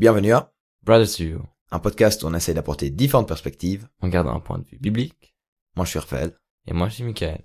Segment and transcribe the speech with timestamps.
[0.00, 0.50] Bienvenue à
[0.82, 3.86] Brothers to You, un podcast où on essaie d'apporter différentes perspectives.
[4.00, 5.36] en gardant un point de vue biblique.
[5.76, 6.34] Moi, je suis Raphaël.
[6.66, 7.44] Et moi, je suis Michael.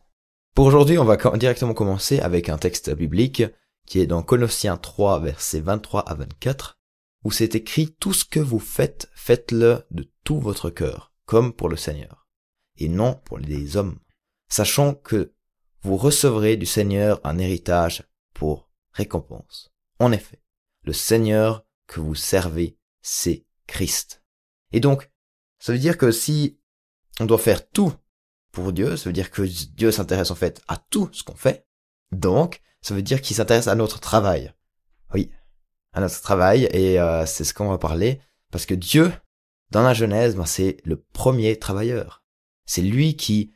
[0.53, 3.43] Pour aujourd'hui, on va directement commencer avec un texte biblique
[3.85, 6.79] qui est dans Colossiens 3, versets 23 à 24,
[7.25, 11.67] où c'est écrit «Tout ce que vous faites, faites-le de tout votre cœur, comme pour
[11.67, 12.25] le Seigneur,
[12.77, 13.99] et non pour les hommes,
[14.47, 15.33] sachant que
[15.81, 19.73] vous recevrez du Seigneur un héritage pour récompense.
[19.99, 20.41] En effet,
[20.83, 24.23] le Seigneur que vous servez, c'est Christ.»
[24.71, 25.09] Et donc,
[25.59, 26.59] ça veut dire que si
[27.19, 27.93] on doit faire tout
[28.51, 31.67] pour Dieu, ça veut dire que Dieu s'intéresse en fait à tout ce qu'on fait.
[32.11, 34.53] Donc, ça veut dire qu'il s'intéresse à notre travail.
[35.13, 35.31] Oui,
[35.93, 39.11] à notre travail, et euh, c'est ce qu'on va parler, parce que Dieu,
[39.71, 42.23] dans la Genèse, ben, c'est le premier travailleur.
[42.65, 43.53] C'est lui qui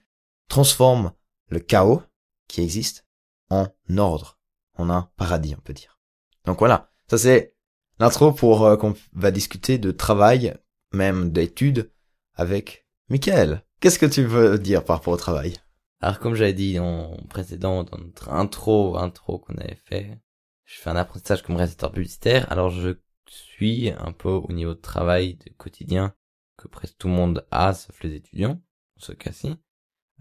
[0.48, 1.14] transforme
[1.48, 2.02] le chaos
[2.48, 3.06] qui existe
[3.50, 4.40] en ordre,
[4.76, 6.00] en un paradis, on peut dire.
[6.46, 7.56] Donc voilà, ça c'est
[8.00, 10.56] l'intro pour euh, qu'on va discuter de travail,
[10.94, 11.92] même d'études,
[12.34, 13.64] avec Michael.
[13.80, 15.56] Qu'est-ce que tu veux dire par rapport au travail?
[16.02, 20.18] Alors, comme j'avais dit en précédent, dans notre intro, intro qu'on avait fait,
[20.66, 22.50] je fais un apprentissage comme réalisateur publicitaire.
[22.52, 22.96] Alors, je
[23.28, 26.14] suis un peu au niveau de travail de quotidien
[26.58, 28.62] que presque tout le monde a, sauf les étudiants,
[28.96, 29.56] dans ce cas-ci.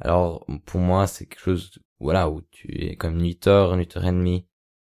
[0.01, 4.07] Alors, pour moi, c'est quelque chose, voilà, où tu es comme 8 heures, 8 heures
[4.07, 4.48] et demie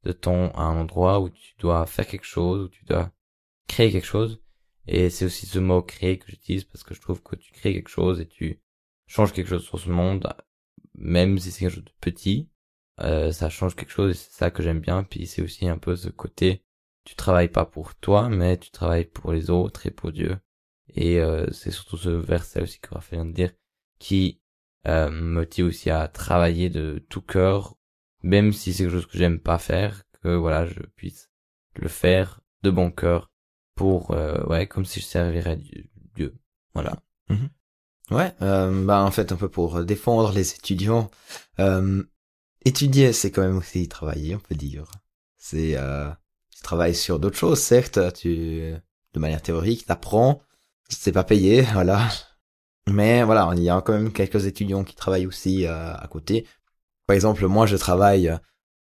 [0.03, 3.11] de temps à un endroit où tu dois faire quelque chose, où tu dois
[3.67, 4.41] créer quelque chose.
[4.87, 7.73] Et c'est aussi ce mot créer que j'utilise parce que je trouve que tu crées
[7.73, 8.61] quelque chose et tu
[9.07, 10.27] changes quelque chose sur ce monde,
[10.95, 12.49] même si c'est quelque chose de petit,
[13.01, 15.03] euh, ça change quelque chose et c'est ça que j'aime bien.
[15.03, 16.63] Puis c'est aussi un peu ce côté,
[17.03, 20.37] tu travailles pas pour toi, mais tu travailles pour les autres et pour Dieu.
[20.89, 23.51] Et euh, c'est surtout ce verset aussi que Raphaël vient de dire,
[23.99, 24.41] qui
[24.87, 27.75] euh, me motive aussi à travailler de tout cœur,
[28.23, 31.29] même si c'est quelque chose que j'aime pas faire, que voilà, je puisse
[31.75, 33.31] le faire de bon cœur
[33.75, 35.59] pour, euh, ouais, comme si je servirais
[36.15, 36.35] Dieu.
[36.73, 36.97] Voilà.
[38.09, 41.09] Ouais, euh, bah en fait un peu pour défendre les étudiants.
[41.59, 42.03] Euh,
[42.65, 44.85] étudier, c'est quand même aussi travailler, on peut dire.
[45.37, 46.09] C'est euh,
[46.53, 48.73] tu travailles sur d'autres choses, certes, tu
[49.13, 50.41] de manière théorique, t'apprends,
[50.89, 52.09] c'est pas payé, voilà.
[52.87, 56.47] Mais voilà, il y a quand même quelques étudiants qui travaillent aussi euh, à côté.
[57.11, 58.33] Par exemple, moi, je travaille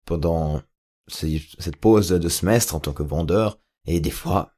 [0.06, 0.62] pendant
[1.08, 4.54] cette pause de semestre en tant que vendeur, et des fois,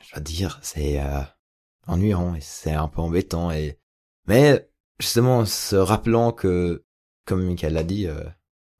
[0.00, 1.20] je dois dire, c'est euh,
[1.86, 3.78] ennuyant et c'est un peu embêtant et
[4.26, 4.68] mais
[4.98, 6.84] justement, se rappelant que,
[7.24, 8.24] comme Michael l'a dit, euh,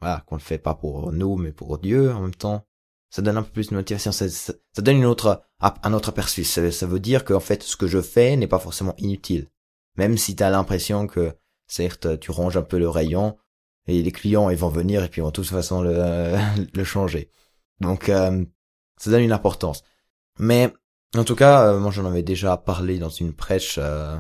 [0.01, 2.67] voilà, qu'on le fait pas pour nous, mais pour Dieu en même temps,
[3.11, 4.11] ça donne un peu plus de motivation.
[4.11, 4.27] Ça,
[4.79, 6.43] donne une autre, un autre aperçu.
[6.43, 9.53] Ça, veut dire qu'en fait, ce que je fais n'est pas forcément inutile.
[9.95, 11.33] Même si tu as l'impression que,
[11.69, 13.39] certes, tu ranges un peu le rayon,
[13.87, 16.37] et les clients, ils vont venir et puis ils vont de toute façon le,
[16.75, 17.31] le changer.
[17.81, 18.45] Donc, euh,
[18.97, 19.83] ça donne une importance.
[20.39, 20.73] Mais,
[21.17, 24.17] en tout cas, euh, moi j'en avais déjà parlé dans une prêche, euh,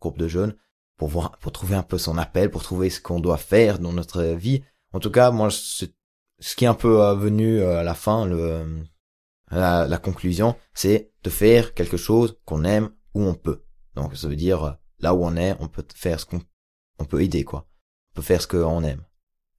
[0.00, 0.54] groupe de jeunes
[0.96, 3.92] pour voir pour trouver un peu son appel pour trouver ce qu'on doit faire dans
[3.92, 4.62] notre vie
[4.92, 5.94] en tout cas moi c'est-
[6.38, 8.64] ce qui est un peu euh, venu euh, à la fin le
[9.50, 13.62] la, la conclusion c'est de faire quelque chose qu'on aime où on peut
[13.94, 16.40] donc ça veut dire là où on est on peut faire ce qu'on
[16.98, 17.66] on peut aider quoi
[18.16, 19.04] peut faire ce qu'on aime.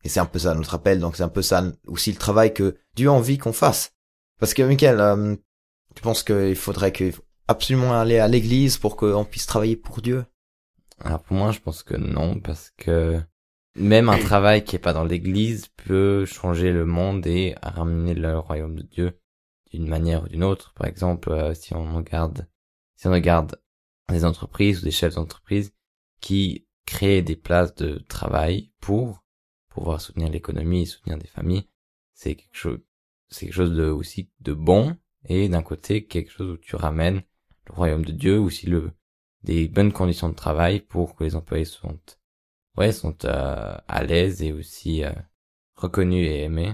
[0.04, 2.54] Et c'est un peu ça notre appel donc c'est un peu ça aussi le travail
[2.54, 3.94] que Dieu a envie qu'on fasse.
[4.40, 5.36] Parce que Michael euh,
[5.96, 7.12] tu penses qu'il faudrait que
[7.48, 10.26] absolument aller à l'église pour qu'on puisse travailler pour Dieu?
[11.00, 13.22] Alors pour moi, je pense que non, parce que
[13.76, 18.38] même un travail qui est pas dans l'église peut changer le monde et ramener le
[18.38, 19.20] royaume de Dieu
[19.72, 20.74] d'une manière ou d'une autre.
[20.74, 22.48] Par exemple, euh, si on regarde,
[22.96, 23.60] si on regarde
[24.10, 25.74] des entreprises ou des chefs d'entreprise
[26.22, 29.24] qui créent des places de travail pour
[29.70, 31.70] pouvoir soutenir l'économie et soutenir des familles,
[32.14, 32.80] c'est quelque chose,
[33.30, 37.22] c'est quelque chose de aussi de bon et d'un côté quelque chose où tu ramènes
[37.68, 38.92] le royaume de Dieu ou si le
[39.44, 42.00] des bonnes conditions de travail pour que les employés sont
[42.78, 45.12] ouais sont euh, à l'aise et aussi euh,
[45.76, 46.74] reconnus et aimés.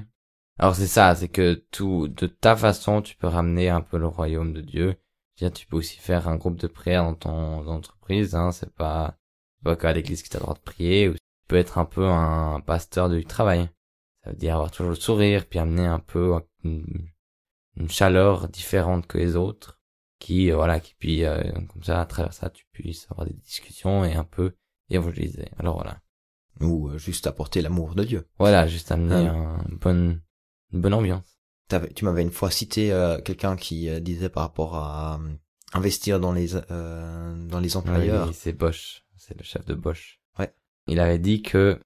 [0.59, 4.07] Alors c'est ça, c'est que tout de ta façon tu peux ramener un peu le
[4.07, 4.95] royaume de Dieu.
[5.37, 9.17] Dire, tu peux aussi faire un groupe de prière dans ton entreprise, hein, c'est pas
[9.63, 11.85] pas qu'à l'église que tu as le droit de prier, ou tu peux être un
[11.85, 13.69] peu un pasteur du travail.
[14.23, 16.33] Ça veut dire avoir toujours le sourire, puis amener un peu
[16.63, 17.07] une,
[17.77, 19.79] une chaleur différente que les autres
[20.19, 21.43] qui euh, voilà qui puis euh,
[21.73, 24.53] comme ça à travers ça tu puisses avoir des discussions et un peu
[24.89, 25.99] évangéliser alors voilà
[26.61, 28.25] ou euh, juste apporter l'amour de Dieu.
[28.39, 29.33] voilà juste amener Ah.
[29.33, 30.21] un bonne
[30.71, 31.25] une bonne ambiance
[31.67, 35.19] T'avais- tu m'avais une fois cité euh, quelqu'un qui disait par rapport à
[35.73, 38.27] investir dans les euh, dans les employeurs.
[38.27, 40.53] Oui, c'est Bosch c'est le chef de Bosch Ouais.
[40.87, 41.79] il avait dit que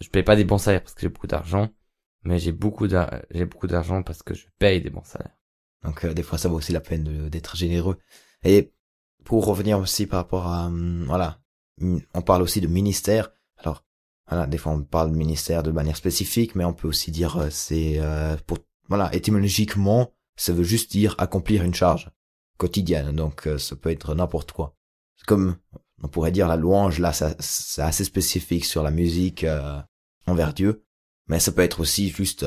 [0.00, 1.70] je paye pas des bons salaires parce que j'ai beaucoup d'argent
[2.24, 5.36] mais j'ai beaucoup d'ar- j'ai beaucoup d'argent parce que je paye des bons salaires
[5.84, 7.98] Donc des fois ça vaut aussi la peine d'être généreux.
[8.44, 8.72] Et
[9.24, 11.40] pour revenir aussi par rapport à hum, voilà,
[12.14, 13.30] on parle aussi de ministère.
[13.58, 13.84] Alors
[14.28, 17.36] voilà, des fois on parle de ministère de manière spécifique, mais on peut aussi dire
[17.38, 18.58] euh, c'est euh, pour
[18.88, 22.10] voilà étymologiquement ça veut juste dire accomplir une charge
[22.58, 23.12] quotidienne.
[23.16, 24.76] Donc euh, ça peut être n'importe quoi.
[25.26, 25.56] Comme
[26.02, 29.46] on pourrait dire la louange là, c'est assez spécifique sur la musique
[30.26, 30.84] envers Dieu,
[31.28, 32.44] mais ça peut être aussi juste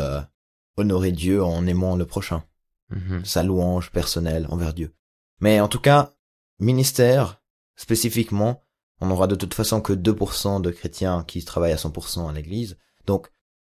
[0.77, 2.43] honorer Dieu en aimant le prochain.
[2.91, 3.25] Mm-hmm.
[3.25, 4.93] Sa louange personnelle envers Dieu.
[5.39, 6.13] Mais en tout cas,
[6.59, 7.41] ministère,
[7.75, 8.61] spécifiquement,
[9.01, 12.77] on n'aura de toute façon que 2% de chrétiens qui travaillent à 100% à l'église.
[13.07, 13.31] Donc,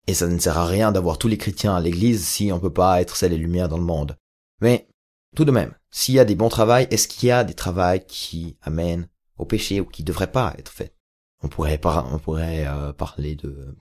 [0.08, 2.74] et ça ne sert à rien d'avoir tous les chrétiens à l'église si on peut
[2.74, 4.18] pas être celle et lumière dans le monde.
[4.62, 4.88] Mais,
[5.36, 8.06] tout de même, s'il y a des bons travails, est-ce qu'il y a des travails
[8.06, 9.08] qui amènent
[9.38, 10.96] au péché ou qui devraient pas être faits?
[11.42, 13.76] On pourrait, on pourrait euh, parler de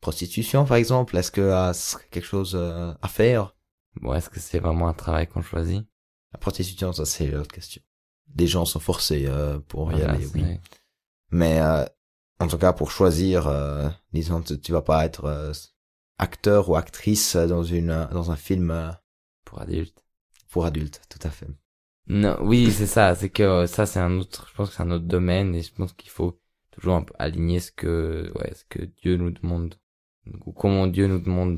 [0.00, 1.16] prostitution, par exemple.
[1.16, 3.54] Est-ce que euh, c'est quelque chose euh, à faire?
[4.00, 5.86] Bon, est-ce que c'est vraiment un travail qu'on choisit?
[6.32, 7.82] La prostitution, ça c'est l'autre question
[8.34, 10.44] des gens sont forcés euh, pour y aller, oui.
[11.30, 11.84] Mais euh,
[12.38, 15.52] en tout cas, pour choisir, euh, disons, tu, tu vas pas être euh,
[16.18, 18.96] acteur ou actrice dans une dans un film
[19.44, 20.04] pour adultes.
[20.50, 21.48] Pour adultes, tout à fait.
[22.06, 23.14] Non, oui, c'est ça.
[23.14, 24.48] C'est que ça, c'est un autre.
[24.50, 26.40] Je pense que c'est un autre domaine et je pense qu'il faut
[26.70, 29.76] toujours un peu aligner ce que, ouais, ce que Dieu nous demande
[30.46, 31.54] ou comment Dieu nous demande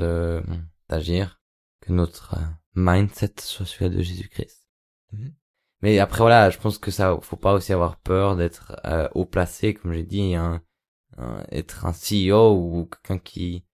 [0.89, 1.41] d'agir,
[1.81, 2.37] que notre
[2.75, 4.67] mindset soit celui de Jésus-Christ.
[5.13, 5.35] Mhm.
[5.83, 9.27] Mais après voilà, je pense que ça, faut pas aussi avoir peur d'être euh, haut
[9.27, 10.63] placé, comme j'ai dit, un,
[11.51, 13.65] être un CEO ou quelqu'un qui,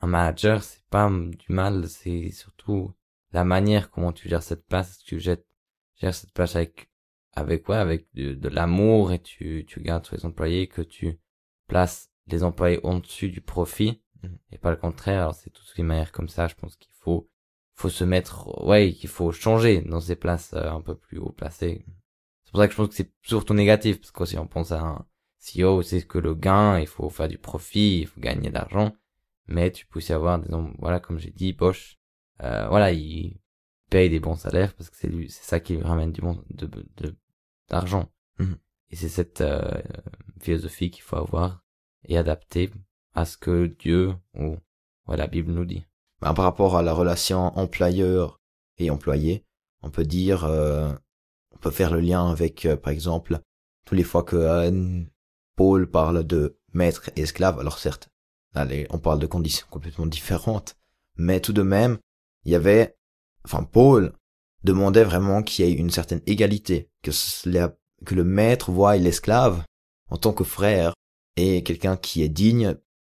[0.00, 2.94] un manager, c'est pas du mal, c'est surtout
[3.32, 5.38] la manière comment tu gères cette place, tu gères,
[5.98, 6.90] gères cette place avec,
[7.32, 11.18] avec ouais, avec de, l'amour et tu, tu gardes sur les employés, que tu
[11.66, 14.02] places les employés au-dessus du profit
[14.52, 15.22] et pas le contraire.
[15.22, 17.28] Alors c'est toutes les manières comme ça, je pense qu'il faut
[17.78, 21.30] faut se mettre, ouais, qu'il faut changer dans ces places euh, un peu plus haut
[21.30, 21.84] placées.
[22.42, 24.72] C'est pour ça que je pense que c'est surtout négatif, parce que si on pense
[24.72, 25.06] à un
[25.38, 28.92] CEO, c'est que le gain, il faut faire du profit, il faut gagner de l'argent,
[29.46, 30.48] mais tu peux aussi avoir des
[30.78, 31.98] voilà, comme j'ai dit, Bosch,
[32.42, 33.40] euh, voilà, il
[33.90, 36.42] paye des bons salaires parce que c'est lui, c'est ça qui lui ramène du bon,
[36.50, 37.16] de, de,
[37.68, 38.10] d'argent.
[38.38, 38.56] Mhm.
[38.90, 39.82] Et c'est cette euh,
[40.40, 41.64] philosophie qu'il faut avoir
[42.04, 42.70] et adapter
[43.14, 44.56] à ce que Dieu ou
[45.06, 45.84] ouais, la Bible nous dit.
[46.20, 48.40] Ben, par rapport à la relation employeur
[48.78, 49.44] et employé,
[49.82, 50.92] on peut dire, euh,
[51.52, 53.40] on peut faire le lien avec, euh, par exemple,
[53.84, 55.02] tous les fois que euh,
[55.56, 58.08] Paul parle de maître et esclave, alors certes,
[58.54, 60.76] allez, on parle de conditions complètement différentes,
[61.16, 61.98] mais tout de même,
[62.44, 62.96] il y avait,
[63.48, 64.12] enfin, Paul
[64.62, 67.10] demandait vraiment qu'il y ait une certaine égalité, que,
[68.14, 69.64] le maître voie l'esclave
[70.10, 70.92] en tant que frère
[71.36, 72.76] et quelqu'un qui est digne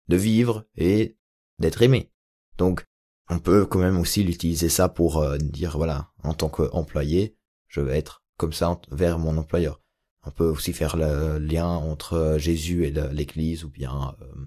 [0.09, 1.17] de vivre et
[1.59, 2.11] d'être aimé.
[2.59, 2.85] Donc,
[3.29, 7.37] on peut quand même aussi l'utiliser ça pour euh, dire voilà, en tant qu'employé,
[7.69, 9.81] je vais être comme ça vers mon employeur.
[10.25, 14.47] On peut aussi faire le lien entre euh, Jésus et l'Église, ou bien euh,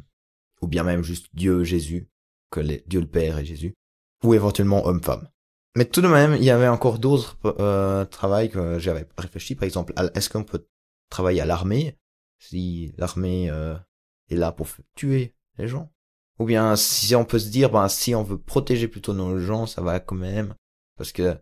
[0.62, 2.10] ou bien même juste Dieu Jésus,
[2.52, 3.74] que Dieu le Père et Jésus,
[4.24, 5.28] ou éventuellement homme-femme.
[5.76, 9.56] Mais tout de même, il y avait encore d'autres euh, travails que j'avais réfléchi.
[9.56, 10.68] Par exemple, est-ce qu'on peut
[11.10, 11.98] travailler à l'armée?
[12.40, 13.46] Si l'armée
[14.30, 15.92] est là pour tuer les gens?
[16.40, 19.66] Ou bien si on peut se dire, ben si on veut protéger plutôt nos gens,
[19.66, 20.56] ça va quand même.
[20.98, 21.38] Parce que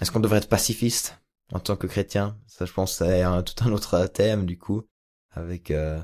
[0.00, 1.20] est-ce qu'on devrait être pacifiste
[1.52, 2.38] en tant que chrétien?
[2.46, 4.84] Ça, je pense, c'est un, tout un autre thème du coup,
[5.32, 6.00] avec euh,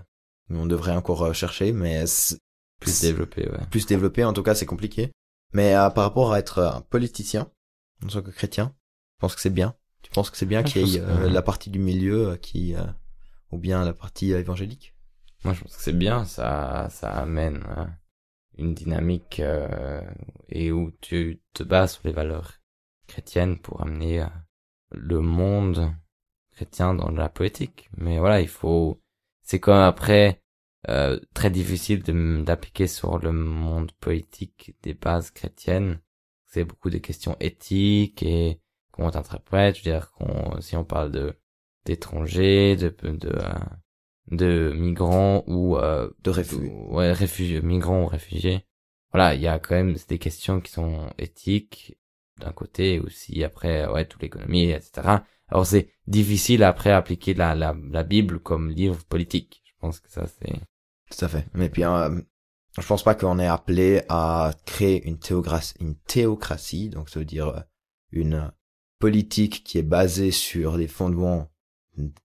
[0.50, 2.04] on devrait encore euh, chercher, mais
[2.80, 3.66] plus développé, ouais.
[3.70, 5.12] Plus développé, en tout cas, c'est compliqué.
[5.52, 7.50] Mais euh, par rapport à être un politicien
[8.02, 8.74] en tant que chrétien,
[9.14, 9.74] je pense que c'est bien?
[10.02, 12.74] Tu penses que c'est bien qu'il y ait euh, la partie du milieu qui,
[13.50, 14.94] ou bien la partie évangélique?
[15.44, 16.24] Moi, je pense que c'est bien.
[16.24, 17.64] Ça, ça amène
[18.56, 20.00] une dynamique euh,
[20.48, 22.52] et où tu te bases sur les valeurs
[23.06, 24.26] chrétiennes pour amener euh,
[24.90, 25.92] le monde
[26.52, 27.90] chrétien dans la poétique.
[27.96, 29.02] Mais voilà, il faut,
[29.42, 30.40] c'est comme après
[30.88, 32.02] euh, très difficile
[32.44, 35.98] d'appliquer sur le monde poétique des bases chrétiennes.
[36.54, 38.60] C'est beaucoup de questions éthiques et
[38.92, 39.76] comment t'interprètes.
[39.76, 41.34] Je veux dire, qu'on, si on parle de
[41.84, 43.32] d'étrangers, de, de,
[44.30, 46.70] de migrants ou euh, de réfugiés.
[46.70, 48.64] Ouais, réfugiés, migrants ou réfugiés.
[49.12, 51.98] Voilà, il y a quand même des questions qui sont éthiques
[52.38, 55.24] d'un côté aussi après ouais toute l'économie etc.
[55.48, 59.60] Alors c'est difficile après appliquer la, la la Bible comme livre politique.
[59.66, 60.54] Je pense que ça c'est
[61.10, 61.46] tout à fait.
[61.54, 62.20] Mais puis euh,
[62.78, 65.18] je pense pas qu'on est appelé à créer une
[65.96, 67.60] théocratie, donc ça veut dire euh,
[68.10, 68.52] une
[68.98, 71.50] politique qui est basée sur des fondements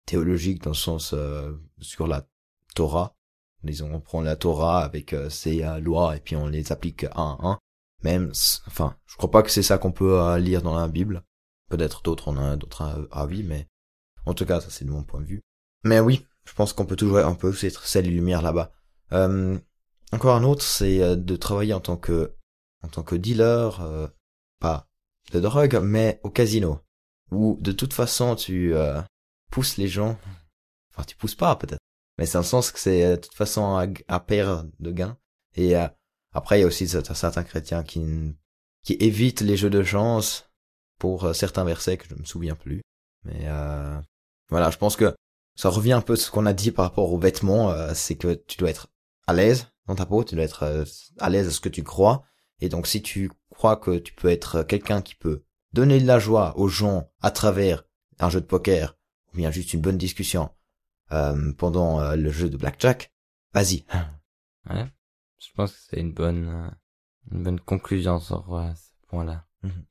[0.06, 2.26] théologique dans le sens euh, sur la
[2.74, 3.14] Torah.
[3.62, 7.04] Disons, on prend la Torah avec euh, ses euh, lois et puis on les applique
[7.04, 7.58] un à un.
[8.04, 8.30] Même,
[8.68, 11.24] enfin, je crois pas que c'est ça qu'on peut lire dans la Bible.
[11.68, 13.66] Peut-être d'autres en ont d'autres avis, mais
[14.24, 15.42] en tout cas, ça c'est de mon point de vue.
[15.82, 18.72] Mais oui, je pense qu'on peut toujours, aussi être celle et lumière là-bas.
[20.12, 22.34] Encore un autre, c'est euh, de travailler en tant que,
[22.82, 24.08] en tant que dealer, euh,
[24.60, 24.88] pas
[25.32, 26.80] de drogue, mais au casino,
[27.30, 29.00] où de toute façon tu euh,
[29.50, 30.18] pousses les gens,
[30.92, 31.82] enfin tu pousses pas peut-être,
[32.16, 35.18] mais c'est le sens que c'est de toute façon à, à perdre de gains.
[35.56, 35.74] Et
[36.32, 38.04] après, il y a aussi certains chrétiens qui
[38.84, 40.48] qui évitent les jeux de chance
[40.98, 42.80] pour certains versets que je me souviens plus.
[43.24, 43.48] Mais
[44.50, 45.14] voilà, je pense que
[45.58, 48.14] ça revient un peu à ce qu'on a dit par rapport aux vêtements, euh, c'est
[48.14, 48.88] que tu dois être
[49.28, 50.84] à l'aise dans ta peau, tu dois être euh,
[51.18, 52.24] à l'aise à ce que tu crois.
[52.60, 56.18] Et donc si tu crois que tu peux être quelqu'un qui peut donner de la
[56.18, 57.84] joie aux gens à travers
[58.18, 58.96] un jeu de poker,
[59.32, 60.50] ou bien juste une bonne discussion
[61.12, 63.12] euh, pendant le jeu de blackjack,
[63.54, 63.84] vas-y.
[64.68, 64.84] Ouais,
[65.38, 66.70] je pense que c'est une bonne
[67.32, 68.44] une bonne conclusion sur
[68.76, 69.46] ce point-là.
[69.62, 69.84] Mhm.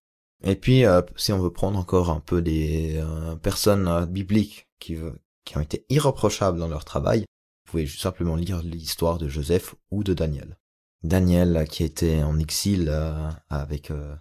[0.43, 0.83] Et puis,
[1.15, 3.03] si on veut prendre encore un peu des
[3.41, 4.97] personnes bibliques qui,
[5.45, 7.25] qui ont été irreprochables dans leur travail,
[7.67, 10.57] vous pouvez simplement lire l'histoire de Joseph ou de Daniel.
[11.03, 14.15] Daniel qui était en exil euh, avec euh,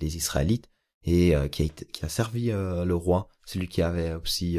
[0.00, 0.68] les Israélites
[1.04, 4.58] et euh, qui, a qui a servi le roi, celui qui avait aussi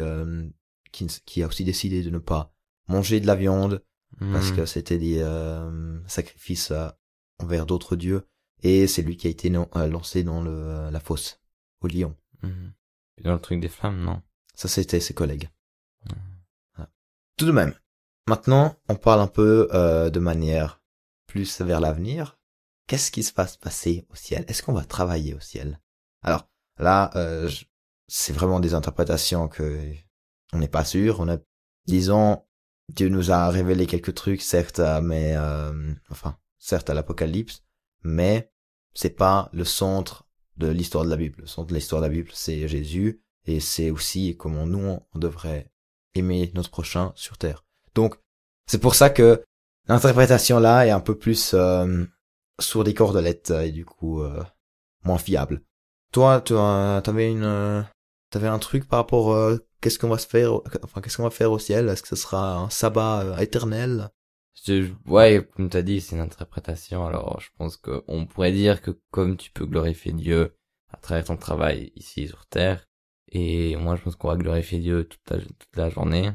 [0.92, 2.52] qui, qui, a aussi décidé de ne pas
[2.88, 3.84] manger de la viande
[4.20, 4.56] parce hmm.
[4.56, 5.24] que c'était des
[6.08, 6.74] sacrifices
[7.38, 8.28] envers d'autres dieux
[8.64, 11.40] et c'est lui qui a été lancé dans le, la fosse
[11.82, 12.18] au lion.
[12.42, 12.72] Hmm.
[13.24, 14.24] Dans le truc des flammes, non?
[14.56, 15.48] Ça c'était ses collègues.
[17.38, 17.74] Tout de même,
[18.28, 20.82] maintenant, on parle un peu euh, de manière
[21.28, 22.40] plus vers l'avenir.
[22.88, 24.46] Qu'est-ce qui se va se passer au ciel?
[24.48, 25.80] Est-ce qu'on va travailler au ciel?
[26.22, 27.50] Alors là, euh,
[28.08, 29.80] c'est vraiment des interprétations que
[30.54, 31.20] on n'est pas sûr.
[31.22, 31.38] On a,
[31.86, 32.44] disons,
[32.90, 35.38] Dieu nous a révélé quelques trucs, certes, euh, mais
[36.10, 37.64] enfin, certes à l'Apocalypse,
[38.04, 38.52] mais
[38.94, 41.42] c'est pas le centre de l'histoire de la Bible.
[41.42, 45.20] Le centre de l'histoire de la Bible, c'est Jésus, et c'est aussi comment nous on
[45.20, 45.72] devrait
[46.14, 47.66] aimer notre prochain sur Terre.
[47.96, 48.16] Donc,
[48.68, 49.44] c'est pour ça que
[49.88, 52.06] l'interprétation là est un peu plus euh,
[52.60, 54.44] sur des cordelettes et du coup euh,
[55.04, 55.62] moins fiable.
[56.12, 57.82] Toi, tu avais une, euh,
[58.30, 61.30] t'avais un truc par rapport euh, qu'est-ce qu'on va se faire, enfin qu'est-ce qu'on va
[61.30, 61.90] faire au ciel?
[61.90, 64.10] Est-ce que ce sera un sabbat éternel?
[65.08, 67.08] Ouais, comme t'as dit, c'est une interprétation.
[67.08, 70.56] Alors, je pense qu'on pourrait dire que comme tu peux glorifier Dieu
[70.92, 72.86] à travers ton travail ici sur Terre,
[73.32, 75.40] et moi, je pense qu'on va glorifier Dieu toute
[75.76, 76.32] la journée.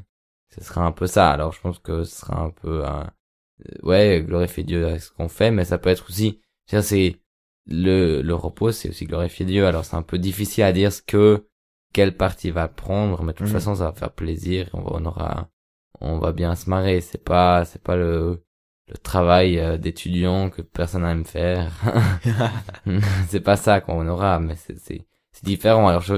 [0.55, 1.31] Ce sera un peu ça.
[1.31, 3.11] Alors, je pense que ce sera un peu, un...
[3.67, 7.17] Euh, ouais, glorifier Dieu avec ce qu'on fait, mais ça peut être aussi, c'est
[7.69, 9.67] le le repos, c'est aussi glorifier Dieu.
[9.67, 11.47] Alors, c'est un peu difficile à dire ce que
[11.93, 13.53] quelle partie va prendre, mais de toute mhm.
[13.55, 14.69] façon, ça va faire plaisir.
[14.75, 15.49] On, va, on aura,
[16.01, 17.01] on va bien se marrer.
[17.01, 18.43] C'est pas, c'est pas le
[18.89, 21.73] le travail euh, d'étudiant que personne n'aime faire.
[23.29, 25.89] c'est pas ça qu'on aura, mais c'est c'est c'est différent.
[25.89, 26.17] Alors je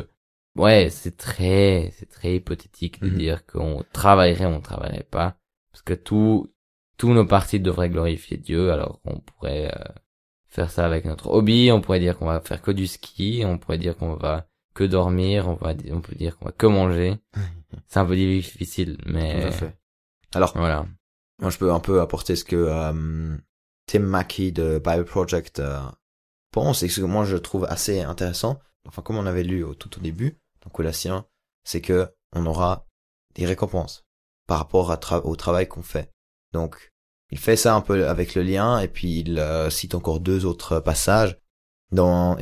[0.59, 3.17] Ouais, c'est très, c'est très hypothétique de mhm.
[3.17, 5.37] dire qu'on travaillerait ou on travaillerait pas.
[5.71, 6.53] Parce que tout,
[6.97, 9.93] tous nos partis devraient glorifier Dieu, alors qu'on pourrait euh,
[10.49, 13.57] faire ça avec notre hobby, on pourrait dire qu'on va faire que du ski, on
[13.57, 17.17] pourrait dire qu'on va que dormir, on va, on peut dire qu'on va que manger.
[17.87, 19.51] c'est un peu difficile, mais.
[20.35, 20.53] Alors.
[20.57, 20.87] Voilà.
[21.41, 23.37] Moi, je peux un peu apporter ce que euh,
[23.87, 25.79] Tim Mackey de Bible Project euh,
[26.51, 28.59] pense et ce que moi je trouve assez intéressant.
[28.89, 30.37] Enfin, comme on avait lu au, tout au début,
[30.73, 31.27] Colossiens,
[31.65, 32.87] c'est que on aura
[33.35, 34.05] des récompenses
[34.47, 36.13] par rapport au travail qu'on fait.
[36.53, 36.93] Donc,
[37.31, 40.47] il fait ça un peu avec le lien, et puis il euh, cite encore deux
[40.47, 41.39] autres passages.
[41.91, 42.37] Dans,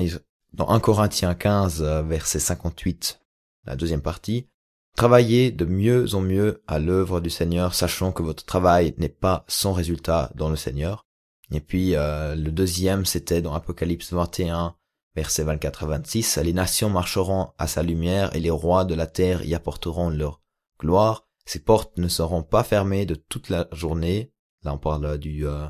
[0.53, 3.21] dans 1 Corinthiens 15, euh, verset 58,
[3.65, 4.49] la deuxième partie,
[4.97, 9.45] Travaillez de mieux en mieux à l'œuvre du Seigneur, sachant que votre travail n'est pas
[9.47, 11.05] sans résultat dans le Seigneur.
[11.51, 14.75] Et puis euh, le deuxième, c'était dans Apocalypse 21,
[15.17, 19.07] Versets 24 à 26, les nations marcheront à sa lumière et les rois de la
[19.07, 20.43] terre y apporteront leur
[20.79, 21.27] gloire.
[21.47, 24.31] Ses portes ne seront pas fermées de toute la journée.
[24.63, 25.67] Là, on parle du, euh,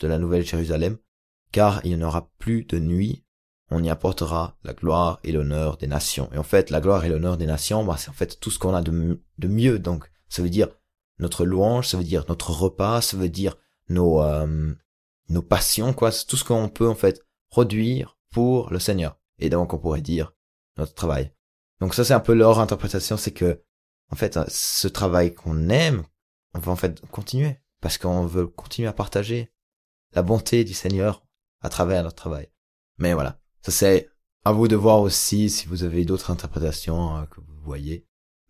[0.00, 0.98] de la nouvelle Jérusalem.
[1.52, 3.24] Car il n'y aura plus de nuit.
[3.70, 6.28] On y apportera la gloire et l'honneur des nations.
[6.34, 8.58] Et en fait, la gloire et l'honneur des nations, bah, c'est en fait tout ce
[8.58, 9.78] qu'on a de, de mieux.
[9.78, 10.68] Donc, ça veut dire
[11.18, 13.56] notre louange, ça veut dire notre repas, ça veut dire
[13.88, 14.74] nos, euh,
[15.30, 16.12] nos passions, quoi.
[16.12, 19.18] C'est tout ce qu'on peut, en fait, produire pour le Seigneur.
[19.38, 20.34] Et donc on pourrait dire
[20.76, 21.32] notre travail.
[21.80, 23.62] Donc ça c'est un peu leur interprétation, c'est que
[24.10, 26.04] en fait ce travail qu'on aime,
[26.54, 29.52] on va en fait continuer parce qu'on veut continuer à partager
[30.12, 31.24] la bonté du Seigneur
[31.60, 32.50] à travers notre travail.
[32.98, 34.08] Mais voilà, ça c'est
[34.44, 38.06] à vous de voir aussi si vous avez d'autres interprétations euh, que vous voyez.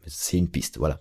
[0.06, 1.00] C'est une piste, voilà.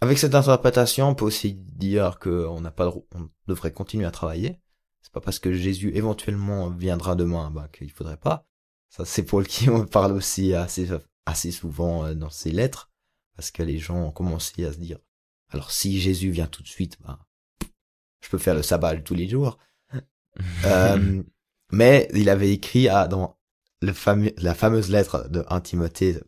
[0.00, 4.60] Avec cette interprétation, on peut aussi dire qu'on n'a pas, on devrait continuer à travailler,
[5.02, 8.46] c'est pas parce que Jésus éventuellement viendra demain bah, qu'il faudrait pas.
[8.88, 10.88] Ça, c'est Paul qui en parle aussi assez,
[11.26, 12.90] assez souvent euh, dans ses lettres,
[13.36, 14.98] parce que les gens ont commencé à se dire,
[15.50, 17.18] alors si Jésus vient tout de suite, ben,
[18.20, 19.58] je peux faire le sabbat tous les jours.
[20.64, 21.22] euh,
[21.72, 23.38] mais il avait écrit à, dans
[23.80, 26.20] le fameux, la fameuse lettre de 1 Timothée,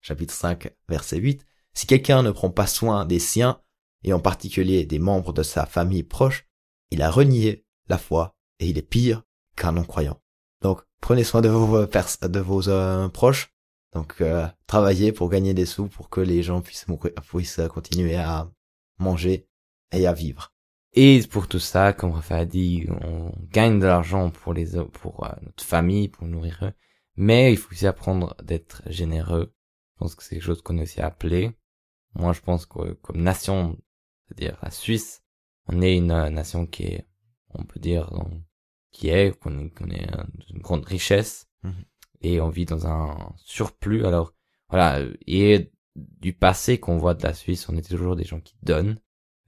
[0.00, 3.60] chapitre 5, verset 8, si quelqu'un ne prend pas soin des siens,
[4.04, 6.46] et en particulier des membres de sa famille proche,
[6.90, 9.22] il a renié la foi et il est pire
[9.56, 10.20] qu'un non-croyant.
[10.60, 13.52] Donc prenez soin de vos, euh, de vos euh, proches,
[13.92, 16.86] donc euh, travaillez pour gagner des sous pour que les gens puissent,
[17.28, 18.50] puissent continuer à
[18.98, 19.46] manger
[19.92, 20.52] et à vivre.
[20.92, 25.28] Et pour tout ça, comme Raphaël a dit, on gagne de l'argent pour les pour
[25.42, 26.72] notre famille, pour nourrir eux,
[27.16, 29.52] mais il faut aussi apprendre d'être généreux.
[29.94, 31.52] Je pense que c'est quelque chose qu'on est aussi appelé.
[32.14, 33.76] Moi, je pense que comme nation,
[34.28, 35.22] c'est-à-dire la Suisse,
[35.66, 37.08] on est une nation qui est,
[37.54, 38.10] on peut dire,
[38.90, 40.06] qui est, qu'on est, qu'on est
[40.50, 41.84] une grande richesse, mhm.
[42.22, 44.06] et on vit dans un surplus.
[44.06, 44.34] Alors,
[44.68, 48.56] voilà, et du passé qu'on voit de la Suisse, on était toujours des gens qui
[48.62, 48.98] donnent.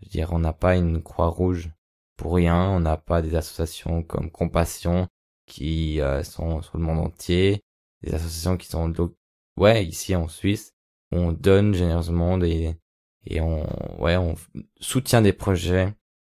[0.00, 1.70] Je veux dire, on n'a pas une croix rouge
[2.16, 5.08] pour rien, on n'a pas des associations comme Compassion
[5.46, 7.62] qui euh, sont sur le monde entier,
[8.02, 8.92] des associations qui sont
[9.56, 10.74] ouais ici en Suisse,
[11.12, 12.76] on donne généreusement des
[13.24, 13.66] et on
[14.00, 14.34] ouais on
[14.80, 15.94] soutient des projets.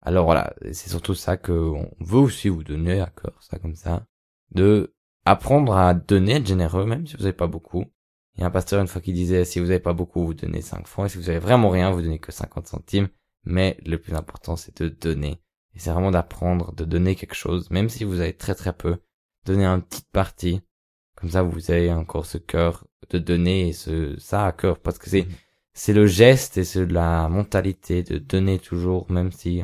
[0.09, 3.75] Alors voilà, c'est surtout ça que on veut aussi vous donner à cœur, ça comme
[3.75, 4.07] ça,
[4.53, 4.95] de
[5.27, 7.85] apprendre à donner, être généreux même si vous n'avez pas beaucoup.
[8.35, 10.33] Il y a un pasteur une fois qui disait si vous n'avez pas beaucoup, vous
[10.33, 13.09] donnez 5 francs et si vous avez vraiment rien, vous donnez que 50 centimes.
[13.45, 15.43] Mais le plus important, c'est de donner.
[15.75, 18.97] Et c'est vraiment d'apprendre, de donner quelque chose, même si vous avez très très peu.
[19.45, 20.63] Donner une petite partie.
[21.17, 24.79] Comme ça, vous avez encore ce cœur de donner et ce, ça à cœur.
[24.79, 25.33] Parce que c'est, mm
[25.79, 29.63] c'est le geste et c'est la mentalité de donner toujours, même si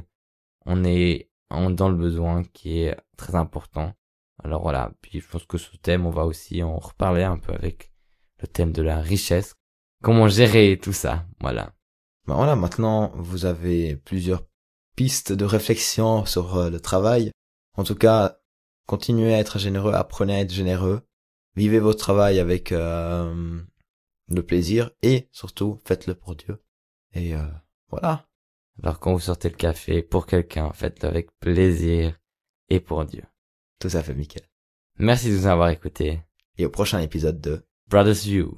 [0.66, 3.94] on est dans le besoin qui est très important.
[4.42, 7.52] Alors voilà, puis je pense que ce thème, on va aussi en reparler un peu
[7.52, 7.92] avec
[8.40, 9.54] le thème de la richesse.
[10.02, 11.72] Comment gérer tout ça, voilà.
[12.27, 14.44] Ben voilà, maintenant vous avez plusieurs
[14.96, 17.31] pistes de réflexion sur euh, le travail.
[17.77, 18.38] En tout cas,
[18.87, 21.03] continuez à être généreux, apprenez à être généreux.
[21.57, 23.61] Vivez votre travail avec euh,
[24.29, 26.62] le plaisir et surtout faites-le pour Dieu.
[27.12, 27.46] Et euh,
[27.88, 28.27] voilà.
[28.82, 32.18] Alors quand vous sortez le café pour quelqu'un, faites-le avec plaisir
[32.68, 33.22] et pour Dieu.
[33.78, 34.46] Tout à fait, Michael.
[34.98, 36.20] Merci de nous avoir écoutés.
[36.58, 38.54] Et au prochain épisode de Brothers View.